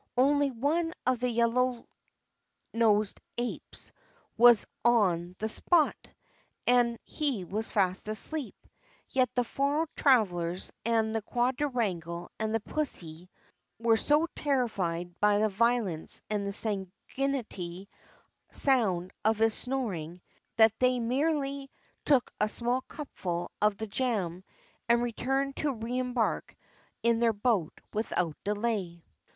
Only 0.17 0.49
one 0.49 0.93
of 1.05 1.19
the 1.19 1.29
yellow 1.29 1.87
nosed 2.73 3.21
apes 3.37 3.91
was 4.35 4.65
on 4.83 5.35
the 5.37 5.47
spot, 5.47 5.95
and 6.65 6.97
he 7.03 7.43
was 7.43 7.69
fast 7.71 8.07
asleep; 8.07 8.55
yet 9.11 9.29
the 9.35 9.43
four 9.43 9.87
travelers 9.95 10.71
and 10.83 11.13
the 11.13 11.21
quangle 11.21 11.69
wangle 11.71 12.31
and 12.39 12.65
pussy 12.65 13.29
were 13.77 13.95
so 13.95 14.27
terrified 14.35 15.19
by 15.19 15.37
the 15.37 15.49
violence 15.49 16.19
and 16.31 16.49
sanguinary 16.55 17.87
sound 18.49 19.11
of 19.23 19.37
his 19.37 19.53
snoring 19.53 20.19
that 20.55 20.73
they 20.79 20.99
merely 20.99 21.69
took 22.05 22.33
a 22.39 22.49
small 22.49 22.81
cupful 22.87 23.51
of 23.61 23.77
the 23.77 23.85
jam, 23.85 24.43
and 24.89 25.03
returned 25.03 25.57
to 25.57 25.71
reëmbark 25.75 26.55
in 27.03 27.19
their 27.19 27.33
boat 27.33 27.79
without 27.93 28.35
delay. 28.43 29.03